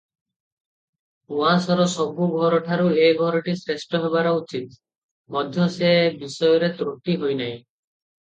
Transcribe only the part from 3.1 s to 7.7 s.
ଘରଟି ଶ୍ରେଷ୍ଠ ହେବାର ଉଚିତ, ମଧ୍ୟ ସେ ବିଷୟରେ ତ୍ରୁଟି ହୋଇନାହିଁ।